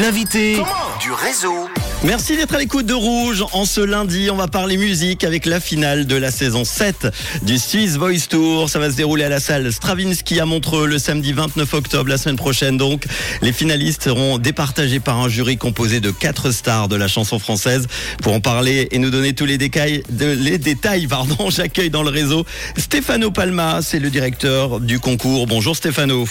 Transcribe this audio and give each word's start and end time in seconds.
L'invité 0.00 0.56
du 1.00 1.12
réseau. 1.12 1.68
Merci 2.02 2.36
d'être 2.36 2.52
à 2.52 2.58
l'écoute 2.58 2.84
de 2.84 2.94
Rouge. 2.94 3.44
En 3.52 3.64
ce 3.64 3.80
lundi, 3.80 4.28
on 4.28 4.34
va 4.34 4.48
parler 4.48 4.76
musique 4.76 5.22
avec 5.22 5.46
la 5.46 5.60
finale 5.60 6.06
de 6.06 6.16
la 6.16 6.32
saison 6.32 6.64
7 6.64 7.06
du 7.42 7.58
Swiss 7.58 7.96
Voice 7.96 8.26
Tour. 8.28 8.68
Ça 8.68 8.80
va 8.80 8.90
se 8.90 8.96
dérouler 8.96 9.22
à 9.22 9.28
la 9.28 9.38
salle 9.38 9.72
Stravinsky 9.72 10.40
à 10.40 10.46
Montreux 10.46 10.88
le 10.88 10.98
samedi 10.98 11.32
29 11.32 11.74
octobre, 11.74 12.10
la 12.10 12.18
semaine 12.18 12.34
prochaine 12.34 12.76
donc. 12.76 13.04
Les 13.40 13.52
finalistes 13.52 14.02
seront 14.02 14.38
départagés 14.38 14.98
par 14.98 15.20
un 15.20 15.28
jury 15.28 15.58
composé 15.58 16.00
de 16.00 16.10
quatre 16.10 16.50
stars 16.50 16.88
de 16.88 16.96
la 16.96 17.06
chanson 17.06 17.38
française. 17.38 17.86
Pour 18.20 18.32
en 18.32 18.40
parler 18.40 18.88
et 18.90 18.98
nous 18.98 19.10
donner 19.10 19.32
tous 19.32 19.46
les 19.46 19.58
détails, 19.58 20.02
les 20.18 20.58
détails 20.58 21.06
pardon, 21.06 21.36
j'accueille 21.50 21.90
dans 21.90 22.02
le 22.02 22.10
réseau 22.10 22.44
Stefano 22.76 23.30
Palma, 23.30 23.80
c'est 23.80 24.00
le 24.00 24.10
directeur 24.10 24.80
du 24.80 24.98
concours. 24.98 25.46
Bonjour 25.46 25.76
Stéphano. 25.76 26.26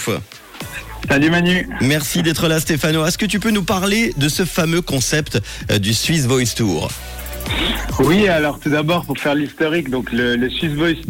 Salut 1.08 1.30
Manu. 1.30 1.68
Merci 1.80 2.22
d'être 2.22 2.48
là 2.48 2.60
Stéphano. 2.60 3.04
Est-ce 3.04 3.18
que 3.18 3.26
tu 3.26 3.38
peux 3.38 3.50
nous 3.50 3.62
parler 3.62 4.12
de 4.16 4.28
ce 4.28 4.44
fameux 4.44 4.80
concept 4.80 5.40
euh, 5.70 5.78
du 5.78 5.92
Swiss 5.92 6.26
Voice 6.26 6.54
Tour? 6.56 6.90
Oui, 8.00 8.26
alors 8.26 8.58
tout 8.58 8.70
d'abord 8.70 9.04
pour 9.04 9.18
faire 9.18 9.34
l'historique, 9.34 9.90
donc 9.90 10.10
le, 10.12 10.48
Swiss 10.48 10.72
Voice 10.72 11.02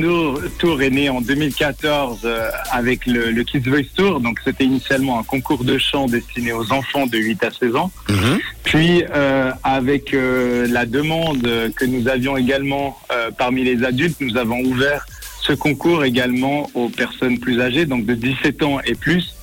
Tour 0.58 0.82
est 0.82 0.90
né 0.90 1.08
en 1.08 1.20
2014 1.20 2.20
euh, 2.24 2.50
avec 2.72 3.06
le, 3.06 3.42
Kids 3.44 3.60
Voice 3.60 3.88
Tour, 3.96 4.20
donc 4.20 4.40
c'était 4.44 4.64
initialement 4.64 5.18
un 5.20 5.22
concours 5.22 5.64
de 5.64 5.78
chant 5.78 6.06
destiné 6.06 6.52
aux 6.52 6.72
enfants 6.72 7.06
de 7.06 7.16
8 7.16 7.44
à 7.44 7.50
16 7.50 7.76
ans. 7.76 7.90
Mhm. 8.10 8.38
Puis 8.64 9.04
euh, 9.14 9.52
avec 9.62 10.12
la 10.12 10.86
demande 10.86 11.48
que 11.76 11.84
nous 11.84 12.08
avions 12.08 12.36
également 12.36 12.98
parmi 13.38 13.62
les 13.62 13.84
adultes, 13.84 14.20
nous 14.20 14.36
avons 14.36 14.60
ouvert 14.60 15.06
ce 15.40 15.52
concours 15.52 16.04
également 16.04 16.68
aux 16.74 16.88
personnes 16.88 17.38
plus 17.38 17.60
âgées, 17.60 17.86
donc 17.86 18.06
de 18.06 18.14
17 18.14 18.62
ans 18.62 18.80
et 18.84 18.94
plus 18.94 19.34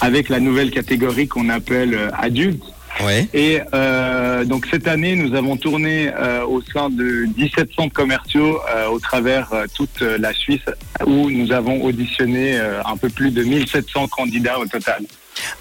avec 0.00 0.28
la 0.28 0.40
nouvelle 0.40 0.70
catégorie 0.70 1.28
qu'on 1.28 1.48
appelle 1.48 1.94
euh, 1.94 2.10
adulte. 2.18 2.62
Ouais. 3.04 3.28
Et 3.32 3.60
euh, 3.72 4.44
donc 4.44 4.66
cette 4.70 4.86
année, 4.86 5.14
nous 5.14 5.34
avons 5.34 5.56
tourné 5.56 6.10
euh, 6.14 6.44
au 6.44 6.60
sein 6.60 6.90
de 6.90 7.26
17 7.36 7.70
centres 7.74 7.94
commerciaux 7.94 8.60
euh, 8.68 8.88
au 8.88 8.98
travers 8.98 9.50
toute 9.74 10.00
la 10.00 10.32
Suisse, 10.34 10.60
où 11.06 11.30
nous 11.30 11.52
avons 11.52 11.82
auditionné 11.82 12.58
un 12.58 12.96
peu 12.96 13.08
plus 13.08 13.30
de 13.30 13.42
1700 13.42 14.08
candidats 14.08 14.58
au 14.58 14.66
total. 14.66 15.04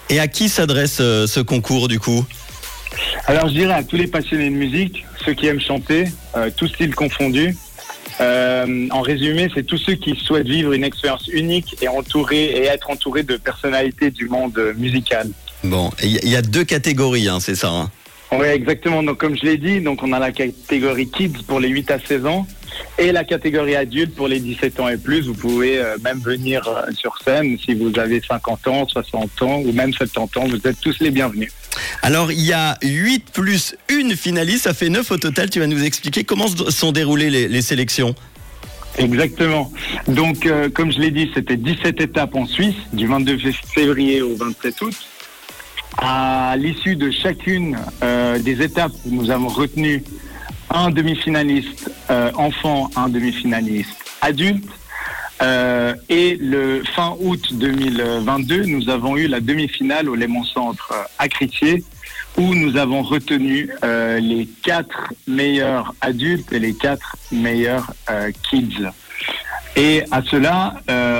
Et 0.09 0.19
à 0.19 0.27
qui 0.27 0.49
s'adresse 0.49 0.97
ce 0.97 1.39
concours 1.39 1.87
du 1.87 1.99
coup? 1.99 2.25
Alors 3.27 3.47
je 3.47 3.53
dirais 3.53 3.73
à 3.73 3.83
tous 3.83 3.95
les 3.95 4.07
passionnés 4.07 4.49
de 4.49 4.55
musique, 4.55 5.05
ceux 5.23 5.33
qui 5.33 5.47
aiment 5.47 5.61
chanter, 5.61 6.05
tous 6.57 6.67
styles 6.67 6.95
confondus, 6.95 7.55
euh, 8.21 8.87
en 8.91 9.01
résumé, 9.01 9.49
c'est 9.53 9.63
tous 9.63 9.77
ceux 9.77 9.95
qui 9.95 10.15
souhaitent 10.15 10.47
vivre 10.47 10.73
une 10.73 10.83
expérience 10.83 11.27
unique 11.27 11.75
et 11.81 11.87
et 12.31 12.65
être 12.65 12.89
entouré 12.89 13.23
de 13.23 13.37
personnalités 13.37 14.11
du 14.11 14.27
monde 14.27 14.73
musical. 14.77 15.29
Bon, 15.63 15.91
il 16.01 16.29
y, 16.29 16.35
a 16.35 16.41
deux 16.41 16.63
catégories, 16.63 17.27
hein, 17.27 17.39
c'est 17.41 17.55
ça 17.55 17.69
hein 17.69 17.91
Oui, 18.31 18.45
exactement. 18.47 19.01
Donc, 19.01 19.17
comme 19.17 19.35
je 19.35 19.43
l'ai 19.43 19.57
dit, 19.57 19.81
donc 19.81 20.03
on 20.03 20.13
a 20.13 20.19
la 20.19 20.31
catégorie 20.31 21.09
kids 21.09 21.43
pour 21.47 21.59
les 21.59 21.69
8 21.69 21.91
à 21.91 21.99
16 21.99 22.25
ans 22.25 22.45
et 22.97 23.11
la 23.11 23.23
catégorie 23.23 23.75
adulte 23.75 24.13
pour 24.15 24.27
les 24.27 24.39
17 24.39 24.79
ans 24.79 24.87
et 24.87 24.97
plus. 24.97 25.21
Vous 25.21 25.33
pouvez 25.33 25.79
euh, 25.79 25.97
même 26.03 26.19
venir 26.19 26.67
euh, 26.67 26.91
sur 26.93 27.17
scène 27.23 27.57
si 27.57 27.73
vous 27.73 27.97
avez 27.97 28.21
50 28.21 28.67
ans, 28.67 28.87
60 28.87 29.41
ans 29.41 29.61
ou 29.65 29.71
même 29.71 29.93
70 29.93 30.37
ans. 30.39 30.47
Vous 30.47 30.67
êtes 30.67 30.79
tous 30.79 30.99
les 30.99 31.09
bienvenus. 31.09 31.51
Alors, 32.01 32.31
il 32.31 32.45
y 32.45 32.53
a 32.53 32.77
8 32.83 33.31
plus 33.31 33.75
une 33.89 34.15
finaliste, 34.15 34.65
ça 34.65 34.73
fait 34.73 34.89
9 34.89 35.09
au 35.11 35.17
total. 35.17 35.49
Tu 35.49 35.59
vas 35.59 35.67
nous 35.67 35.83
expliquer 35.83 36.23
comment 36.23 36.47
sont 36.47 36.91
déroulées 36.91 37.29
les, 37.29 37.61
sélections 37.61 38.13
Exactement. 38.97 39.71
Donc, 40.07 40.45
euh, 40.45 40.69
comme 40.69 40.91
je 40.91 40.99
l'ai 40.99 41.11
dit, 41.11 41.31
c'était 41.33 41.57
17 41.57 42.01
étapes 42.01 42.35
en 42.35 42.45
Suisse, 42.45 42.75
du 42.93 43.07
22 43.07 43.37
février 43.73 44.21
au 44.21 44.35
27 44.35 44.81
août. 44.81 44.95
À 45.97 46.55
l'issue 46.57 46.95
de 46.95 47.11
chacune 47.11 47.77
euh, 48.03 48.39
des 48.39 48.61
étapes, 48.61 48.93
nous 49.05 49.31
avons 49.31 49.47
retenu 49.47 50.03
un 50.69 50.91
demi-finaliste 50.91 51.91
euh, 52.09 52.31
enfant, 52.35 52.89
un 52.95 53.09
demi-finaliste 53.09 53.97
adulte. 54.21 54.69
Euh, 55.41 55.95
et 56.09 56.35
le 56.35 56.83
fin 56.95 57.15
août 57.19 57.53
2022, 57.53 58.65
nous 58.65 58.89
avons 58.89 59.17
eu 59.17 59.27
la 59.27 59.39
demi-finale 59.39 60.09
au 60.09 60.15
Léman 60.15 60.43
Centre 60.43 60.93
à 61.17 61.27
Critier, 61.27 61.83
où 62.37 62.53
nous 62.53 62.77
avons 62.77 63.01
retenu 63.01 63.69
les 63.81 64.47
quatre 64.61 65.13
meilleurs 65.27 65.93
adultes 66.01 66.53
et 66.53 66.59
les 66.59 66.73
quatre 66.73 67.17
meilleurs 67.31 67.91
kids. 68.49 68.89
Et 69.75 70.03
à 70.11 70.21
cela, 70.21 70.75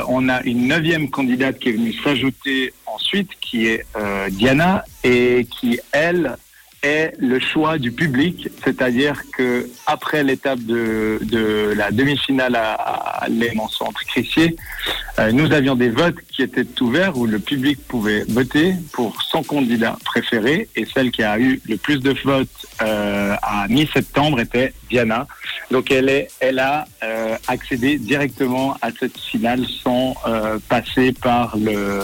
on 0.08 0.30
a 0.30 0.42
une 0.44 0.68
neuvième 0.68 1.10
candidate 1.10 1.60
qui 1.60 1.70
est 1.70 1.74
venue 1.74 1.94
s'ajouter 1.94 2.74
qui 3.42 3.68
est 3.68 3.86
Diana, 4.30 4.84
et 5.04 5.48
qui, 5.50 5.80
elle, 5.92 6.38
est 6.82 7.14
le 7.20 7.40
choix 7.40 7.78
du 7.78 7.92
public, 7.92 8.50
c'est-à-dire 8.64 9.22
que 9.36 9.70
après 9.86 10.24
l'étape 10.24 10.60
de, 10.60 11.74
la 11.76 11.92
demi-finale 11.92 12.56
à, 12.56 12.74
à 12.74 13.28
Centre 13.70 14.06
Crissier, 14.06 14.56
euh, 15.20 15.32
nous 15.34 15.52
avions 15.52 15.76
des 15.76 15.90
votes 15.90 16.16
qui 16.32 16.44
étaient 16.44 16.66
ouverts 16.82 17.18
où 17.18 17.26
le 17.26 17.40
public 17.40 17.86
pouvait 17.88 18.24
voter 18.30 18.74
pour 18.94 19.22
son 19.22 19.44
candidat 19.44 19.98
préféré 20.06 20.70
et 20.78 20.86
celle 20.86 21.12
qui 21.12 21.24
a 21.24 21.38
eu 21.38 21.62
le 21.68 21.76
plus 21.76 22.00
de 22.00 22.16
votes 22.24 22.48
euh, 22.82 23.36
à 23.42 23.68
mi-septembre 23.68 24.40
était 24.40 24.74
Diana. 24.90 25.28
Donc 25.72 25.92
elle 25.92 26.08
est, 26.08 26.30
elle 26.40 26.60
a 26.60 26.86
euh, 27.04 27.36
accédé 27.48 27.98
directement 27.98 28.78
à 28.82 28.92
cette 28.98 29.18
finale 29.18 29.66
sans 29.84 30.16
passer 30.70 31.12
par 31.12 31.58
le 31.58 32.00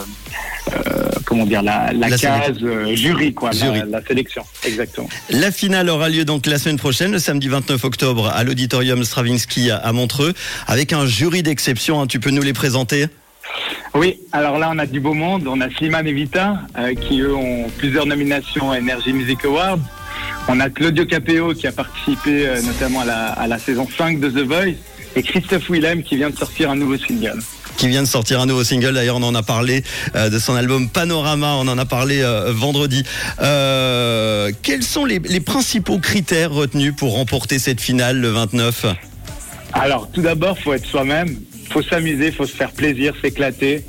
comment 1.26 1.44
dire, 1.44 1.62
la, 1.62 1.92
case 2.10 2.56
euh, 2.62 2.94
jury, 2.94 3.34
quoi, 3.34 3.50
La, 3.90 4.00
sélection, 4.02 4.42
exactement. 4.64 5.08
La 5.28 5.50
finale 5.50 5.90
aura 5.90 6.08
lieu 6.08 6.24
donc 6.24 6.46
la 6.46 6.58
semaine 6.58 6.78
prochaine, 6.78 7.12
le 7.12 7.18
samedi 7.18 7.48
29 7.48 7.84
octobre, 7.84 8.28
à 8.34 8.44
l'auditorium 8.44 9.04
Stravinsky 9.04 9.70
à 9.70 9.92
Montreux, 9.92 10.32
avec 10.66 10.94
un 10.94 11.04
jury 11.04 11.42
d'exception. 11.42 12.00
Hein. 12.00 12.06
tu 12.06 12.20
peux 12.20 12.30
nous 12.30 12.42
les 12.42 12.54
présenter? 12.54 13.06
Oui, 13.94 14.18
alors 14.32 14.58
là 14.58 14.70
on 14.72 14.78
a 14.78 14.86
du 14.86 15.00
beau 15.00 15.14
monde, 15.14 15.46
on 15.48 15.60
a 15.60 15.70
Slimane 15.70 16.06
et 16.06 16.12
Vita 16.12 16.58
euh, 16.78 16.94
qui 16.94 17.20
eux 17.20 17.34
ont 17.34 17.68
plusieurs 17.78 18.06
nominations 18.06 18.70
à 18.70 18.78
Energy 18.78 19.12
Music 19.12 19.44
Awards. 19.44 19.78
On 20.48 20.60
a 20.60 20.70
Claudio 20.70 21.06
Capeo 21.06 21.54
qui 21.54 21.66
a 21.66 21.72
participé 21.72 22.46
euh, 22.46 22.62
notamment 22.62 23.00
à 23.00 23.04
la, 23.04 23.26
à 23.28 23.46
la 23.46 23.58
saison 23.58 23.88
5 23.96 24.20
de 24.20 24.28
The 24.28 24.46
Voice 24.46 24.76
et 25.16 25.22
Christophe 25.22 25.70
Willem 25.70 26.02
qui 26.02 26.16
vient 26.16 26.30
de 26.30 26.36
sortir 26.36 26.70
un 26.70 26.76
nouveau 26.76 26.98
single 26.98 27.40
qui 27.76 27.88
vient 27.88 28.02
de 28.02 28.08
sortir 28.08 28.40
un 28.40 28.46
nouveau 28.46 28.64
single. 28.64 28.94
D'ailleurs, 28.94 29.16
on 29.16 29.22
en 29.22 29.34
a 29.34 29.42
parlé 29.42 29.84
euh, 30.14 30.28
de 30.28 30.38
son 30.38 30.54
album 30.54 30.88
Panorama. 30.88 31.54
On 31.56 31.68
en 31.68 31.78
a 31.78 31.84
parlé 31.84 32.22
euh, 32.22 32.52
vendredi. 32.52 33.04
Euh, 33.40 34.50
quels 34.62 34.82
sont 34.82 35.04
les, 35.04 35.20
principaux 35.40 35.98
critères 35.98 36.52
retenus 36.52 36.94
pour 36.96 37.14
remporter 37.14 37.58
cette 37.58 37.80
finale 37.80 38.18
le 38.18 38.30
29 38.30 38.86
Alors, 39.72 40.08
tout 40.12 40.22
d'abord, 40.22 40.58
faut 40.58 40.72
être 40.72 40.86
soi-même. 40.86 41.38
Faut 41.70 41.82
s'amuser, 41.82 42.32
faut 42.32 42.46
se 42.46 42.54
faire 42.54 42.70
plaisir, 42.72 43.12
s'éclater, 43.20 43.84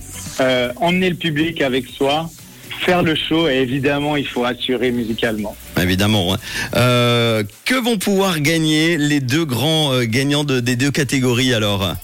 emmener 0.78 1.10
le 1.10 1.16
public 1.16 1.62
avec 1.62 1.88
soi 1.88 2.30
faire 2.82 3.02
le 3.02 3.16
show 3.16 3.48
et 3.50 3.56
évidemment 3.56 4.16
il 4.18 4.28
faut 4.28 4.46
assurer 4.46 4.92
musicalement. 4.92 5.56
Évidemment. 5.82 6.38
que 6.74 7.84
vont 7.84 7.98
pouvoir 7.98 8.40
gagner 8.40 8.98
les 8.98 9.20
deux 9.20 9.46
grands 9.46 10.04
gagnants 10.04 10.44
des 10.44 10.76
deux 10.76 10.92
catégories 10.92 11.56
alors? 11.56 11.96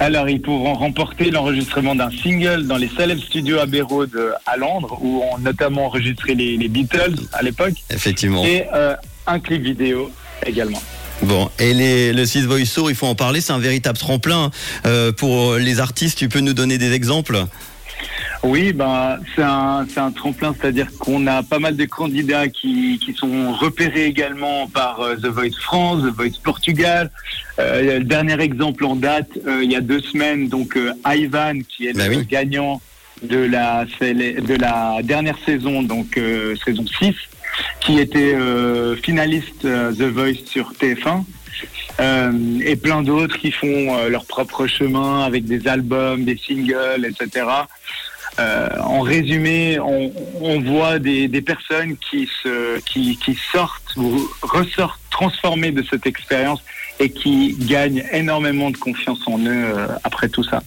Alors, 0.00 0.30
ils 0.30 0.40
pourront 0.40 0.72
remporter 0.72 1.30
l'enregistrement 1.30 1.94
d'un 1.94 2.10
single 2.10 2.66
dans 2.66 2.78
les 2.78 2.88
Celeb 2.88 3.18
Studios 3.18 3.58
à 3.58 3.66
Road 3.82 4.10
à 4.46 4.56
Londres, 4.56 4.98
où 5.02 5.22
on 5.30 5.38
notamment 5.38 5.86
enregistré 5.86 6.34
les, 6.34 6.68
Beatles 6.68 7.16
à 7.34 7.42
l'époque. 7.42 7.74
Effectivement. 7.90 8.42
Et 8.42 8.64
euh, 8.72 8.96
un 9.26 9.38
clip 9.38 9.62
vidéo 9.62 10.10
également. 10.46 10.82
Bon, 11.22 11.50
et 11.58 11.74
les, 11.74 12.14
le 12.14 12.24
Six 12.24 12.46
Voice 12.46 12.72
Tour, 12.74 12.90
il 12.90 12.96
faut 12.96 13.06
en 13.06 13.14
parler, 13.14 13.42
c'est 13.42 13.52
un 13.52 13.58
véritable 13.58 13.98
tremplin 13.98 14.50
euh, 14.86 15.12
pour 15.12 15.56
les 15.56 15.80
artistes. 15.80 16.16
Tu 16.16 16.30
peux 16.30 16.40
nous 16.40 16.54
donner 16.54 16.78
des 16.78 16.92
exemples? 16.92 17.44
Oui, 18.42 18.72
ben, 18.72 19.18
c'est 19.34 19.42
un, 19.42 19.86
un, 19.96 20.10
tremplin, 20.12 20.54
c'est-à-dire 20.58 20.86
qu'on 20.98 21.26
a 21.26 21.42
pas 21.42 21.58
mal 21.58 21.76
de 21.76 21.84
candidats 21.84 22.48
qui, 22.48 22.98
qui 22.98 23.12
sont 23.12 23.52
repérés 23.52 24.06
également 24.06 24.66
par 24.66 25.00
euh, 25.00 25.16
The 25.16 25.26
Voice 25.26 25.60
France, 25.60 26.02
The 26.02 26.14
Voice 26.16 26.40
Portugal. 26.42 27.10
Euh, 27.58 27.98
le 27.98 28.04
dernier 28.04 28.40
exemple 28.40 28.86
en 28.86 28.96
date, 28.96 29.28
euh, 29.46 29.62
il 29.62 29.70
y 29.70 29.76
a 29.76 29.82
deux 29.82 30.00
semaines, 30.00 30.48
donc 30.48 30.78
Ivan, 31.04 31.58
qui 31.68 31.88
est 31.88 31.92
ben 31.92 32.10
le 32.10 32.22
gagnant 32.22 32.80
de 33.22 33.38
la, 33.38 33.84
de 33.84 34.54
la 34.54 35.02
dernière 35.02 35.36
saison, 35.44 35.82
donc 35.82 36.18
saison 36.64 36.86
6, 36.86 37.14
qui 37.80 37.98
était 37.98 38.34
finaliste 39.02 39.60
The 39.60 40.02
Voice 40.02 40.46
sur 40.46 40.72
TF1. 40.72 41.24
et 42.64 42.76
plein 42.76 43.02
d'autres 43.02 43.36
qui 43.36 43.50
font 43.50 44.08
leur 44.08 44.24
propre 44.24 44.66
chemin 44.66 45.24
avec 45.24 45.44
des 45.44 45.68
albums, 45.68 46.24
des 46.24 46.38
singles, 46.38 47.04
etc. 47.04 47.44
Euh, 48.40 48.68
en 48.80 49.00
résumé, 49.00 49.78
on, 49.78 50.60
voit 50.60 50.98
des, 50.98 51.28
personnes 51.42 51.96
qui, 51.96 52.28
qui, 52.86 53.38
sortent 53.52 53.96
ou 53.96 54.28
ressortent 54.42 55.00
transformées 55.10 55.72
de 55.72 55.82
cette 55.82 56.06
expérience 56.06 56.62
et 56.98 57.10
qui 57.10 57.54
gagnent 57.58 58.04
énormément 58.12 58.70
de 58.70 58.76
confiance 58.78 59.20
en 59.26 59.38
eux 59.38 59.44
euh, 59.48 59.86
après 60.04 60.28
tout 60.28 60.44
ça. 60.44 60.62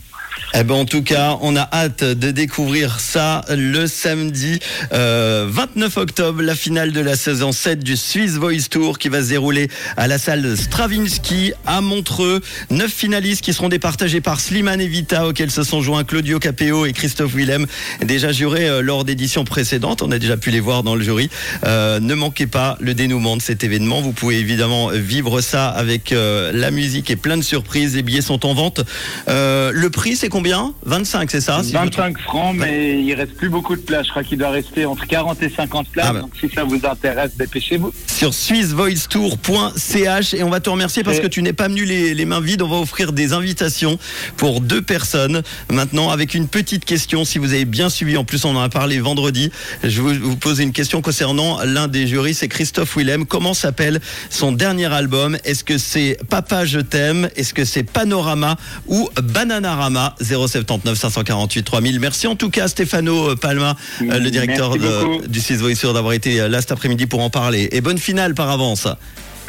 Eh 0.54 0.64
ben 0.64 0.76
en 0.76 0.86
tout 0.86 1.04
cas, 1.04 1.38
on 1.42 1.56
a 1.56 1.68
hâte 1.72 2.04
de 2.04 2.32
découvrir 2.32 3.00
ça 3.00 3.42
le 3.50 3.88
samedi 3.88 4.60
euh, 4.92 5.48
29 5.50 5.98
octobre, 5.98 6.42
la 6.42 6.56
finale 6.56 6.92
de 6.92 7.02
la 7.02 7.16
saison 7.16 7.52
7 7.52 7.84
du 7.84 7.98
Swiss 7.98 8.34
Voice 8.34 8.70
Tour 8.70 9.00
qui 9.00 9.10
va 9.10 9.24
se 9.24 9.30
dérouler 9.30 9.70
à 9.98 10.08
la 10.08 10.18
salle 10.18 10.58
Stravinsky 10.58 11.54
à 11.66 11.82
Montreux. 11.82 12.42
Neuf 12.70 12.92
finalistes 12.92 13.42
qui 13.42 13.54
seront 13.54 13.70
départagés 13.70 14.22
par 14.22 14.40
Slimane 14.40 14.82
et 14.82 14.88
Vita 14.88 15.28
auxquels 15.28 15.52
se 15.52 15.64
sont 15.64 15.82
joints 15.82 16.04
Claudio 16.04 16.40
Capéo 16.40 16.86
et 16.86 16.94
Christophe 16.94 17.34
Willem, 17.34 17.66
déjà 18.04 18.32
jurés 18.32 18.68
euh, 18.68 18.82
lors 18.82 19.06
d'éditions 19.06 19.46
précédentes. 19.46 20.02
On 20.02 20.12
a 20.12 20.20
déjà 20.20 20.38
pu 20.38 20.52
les 20.52 20.60
voir 20.60 20.84
dans 20.84 20.96
le 20.96 21.04
jury. 21.04 21.30
Euh, 21.66 22.00
ne 22.00 22.14
manquez 22.14 22.48
pas 22.48 22.78
le 22.80 22.94
dénouement 22.94 23.38
de 23.38 23.42
cet 23.42 23.64
événement. 23.64 24.02
Vous 24.02 24.14
pouvez 24.14 24.40
évidemment 24.40 24.90
vivre 24.90 25.42
ça 25.42 25.70
avec 25.70 26.12
euh, 26.12 26.52
la 26.54 26.72
musique 26.72 27.10
et 27.10 27.16
plein 27.16 27.38
de 27.38 27.44
surprises. 27.44 27.96
Les 27.96 28.04
billets 28.04 28.22
sont 28.22 28.46
en 28.46 28.54
vente. 28.54 28.82
Euh, 29.28 29.72
le 29.74 29.90
prix, 29.90 30.16
c'est 30.16 30.30
combien 30.34 30.74
25, 30.88 31.30
c'est 31.30 31.42
ça 31.42 31.62
si 31.62 31.74
je 31.74 31.78
me 31.78 31.90
trompe 31.92 32.06
25 32.16 32.20
francs, 32.22 32.56
mais 32.58 33.00
il 33.04 33.14
reste 33.14 33.36
plus 33.36 33.50
beaucoup 33.50 33.76
de 33.76 33.82
places. 33.82 34.08
Je 34.08 34.10
crois 34.10 34.24
qu'il 34.24 34.40
doit 34.40 34.50
rester 34.50 34.84
entre 34.86 35.06
40 35.06 35.44
et 35.44 35.50
50 35.52 35.90
places. 35.90 36.08
Ah 36.10 36.14
bah. 36.14 36.20
Donc 36.22 36.32
si 36.40 36.50
ça 36.50 36.64
vous 36.64 36.80
intéresse, 36.84 37.38
dépêchez-vous. 37.38 37.94
sur 38.08 38.34
swissvoicetour.ch 38.34 40.34
et 40.34 40.42
on 40.44 40.50
va 40.50 40.60
te 40.60 40.72
remercier 40.72 41.04
parce 41.04 41.18
Et- 41.18 41.22
que 41.22 41.28
tu 41.28 41.44
n'es 41.44 41.54
pas 41.54 41.68
venu 41.68 41.86
les, 41.86 42.16
les 42.16 42.26
mains 42.26 42.42
vides. 42.42 42.64
On 42.64 42.68
va 42.68 42.78
offrir 42.78 43.14
des 43.14 43.34
invitations 43.34 44.00
pour 44.38 44.60
deux 44.60 44.82
personnes 44.82 45.44
maintenant 45.72 46.10
avec 46.10 46.34
une 46.34 46.48
petite 46.48 46.84
question. 46.86 47.26
Si 47.26 47.38
vous 47.38 47.54
avez 47.54 47.66
bien 47.66 47.90
suivi, 47.90 48.18
en 48.18 48.24
plus 48.24 48.44
on 48.46 48.56
en 48.56 48.62
a 48.62 48.70
parlé 48.70 49.00
vendredi, 49.00 49.52
je 49.84 50.02
vais 50.02 50.18
vous, 50.18 50.30
vous 50.32 50.36
poser 50.38 50.64
une 50.64 50.74
question 50.74 51.04
concernant 51.04 51.60
l'un 51.64 51.88
des 51.88 52.08
jurys, 52.08 52.34
c'est 52.34 52.48
Christophe 52.48 52.98
Willem. 52.98 53.28
Comment 53.28 53.54
s'appelle 53.54 54.00
son 54.32 54.52
dernier 54.52 54.92
album? 54.92 55.38
Est-ce 55.44 55.64
que 55.64 55.78
c'est 55.78 56.18
Papa 56.28 56.66
je 56.66 56.80
t'aime? 56.80 57.30
Est-ce 57.36 57.54
que 57.54 57.66
c'est 57.66 57.84
Panorama 57.84 58.58
ou 58.88 59.10
Bananarama? 59.22 60.13
079 60.22 60.98
548 60.98 61.64
3000 61.64 62.00
Merci 62.00 62.28
en 62.28 62.36
tout 62.36 62.50
cas 62.50 62.68
Stéphano 62.68 63.36
Palma, 63.36 63.76
euh, 64.02 64.20
le 64.20 64.30
directeur 64.32 64.78
de- 64.78 64.80
beaucoup. 64.80 65.28
du 65.28 65.40
6 65.40 65.56
Voice 65.58 65.76
Tour, 65.80 65.94
d'avoir 65.94 66.14
été 66.14 66.40
euh, 66.42 66.48
là 66.50 66.62
cet 66.62 66.72
après-midi 66.72 67.06
pour 67.06 67.22
en 67.22 67.30
parler. 67.30 67.70
Et 67.72 67.82
bonne 67.82 67.98
finale 67.98 68.34
par 68.34 68.50
avance. 68.50 68.88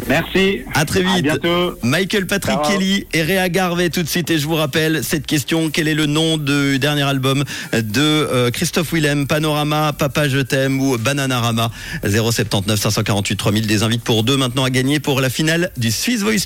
Merci. 0.09 0.63
À 0.75 0.85
très 0.85 1.03
vite. 1.05 1.23
bientôt. 1.23 1.79
Michael 1.85 2.27
Patrick 2.27 2.57
Ciao. 2.57 2.69
Kelly 2.73 3.07
et 3.13 3.23
Réa 3.23 3.49
Garvey 3.49 3.91
tout 3.91 4.03
de 4.03 4.09
suite. 4.09 4.29
Et 4.29 4.39
je 4.39 4.47
vous 4.47 4.57
rappelle 4.57 5.05
cette 5.05 5.25
question 5.25 5.71
quel 5.71 5.87
est 5.87 5.95
le 5.95 6.07
nom 6.07 6.37
du 6.37 6.81
dernier 6.81 7.03
album 7.05 7.45
de 7.73 8.01
euh, 8.01 8.51
Christophe 8.51 8.93
Willem 8.93 9.29
Panorama, 9.29 9.93
Papa 9.97 10.29
je 10.29 10.41
t'aime 10.41 10.81
ou 10.81 10.99
Bananarama? 10.99 11.71
079 12.05 12.79
548 12.81 13.37
3000 13.37 13.67
des 13.69 13.83
invites 13.85 14.03
pour 14.03 14.25
deux 14.25 14.37
maintenant 14.37 14.65
à 14.65 14.71
gagner 14.71 14.99
pour 14.99 15.21
la 15.21 15.31
finale 15.31 15.71
du 15.77 15.93
Swiss 15.93 16.23
Voice 16.23 16.33
Tour. 16.33 16.43